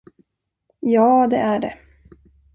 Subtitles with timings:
[0.79, 1.77] Ja, det är det.